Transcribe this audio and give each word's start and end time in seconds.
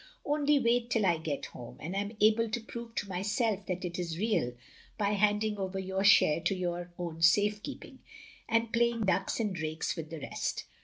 Only 0.25 0.57
wait 0.57 0.89
till 0.89 1.05
I 1.05 1.19
get 1.19 1.45
home, 1.45 1.77
and 1.79 1.95
am 1.95 2.13
able 2.19 2.49
to 2.49 2.59
prove 2.59 2.95
to 2.95 3.07
myself 3.07 3.67
that 3.67 3.85
it 3.85 3.99
is 3.99 4.17
real, 4.17 4.55
by 4.97 5.09
handing 5.11 5.59
over 5.59 5.77
your 5.77 6.03
share 6.03 6.39
to 6.41 6.55
your 6.55 6.91
own 6.97 7.21
safe 7.21 7.61
keeping, 7.61 7.99
and 8.49 8.73
playing 8.73 9.01
ducks 9.01 9.39
and 9.39 9.53
drakes 9.55 9.95
with 9.95 10.09
the 10.09 10.19
rest! 10.21 10.65